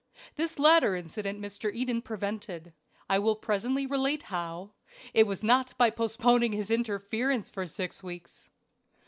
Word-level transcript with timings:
This 0.35 0.57
latter 0.57 0.95
incident 0.95 1.39
Mr. 1.39 1.71
Eden 1.71 2.01
prevented. 2.01 2.73
I 3.07 3.19
will 3.19 3.35
presently 3.35 3.85
relate 3.85 4.23
how; 4.23 4.71
it 5.13 5.27
was 5.27 5.43
not 5.43 5.77
by 5.77 5.91
postponing 5.91 6.53
his 6.53 6.71
interference 6.71 7.51
for 7.51 7.67
six 7.67 8.01
weeks. 8.01 8.49